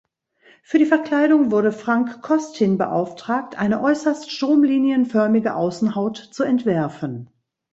Für 0.63 0.79
die 0.79 0.87
Verkleidung 0.87 1.51
wurde 1.51 1.71
Frank 1.71 2.23
Costin 2.23 2.79
beauftragt, 2.79 3.59
eine 3.59 3.83
äußerst 3.83 4.31
stromlinienförmige 4.31 5.53
Außenhaut 5.53 6.17
zu 6.17 6.41
entwerfen. 6.43 7.29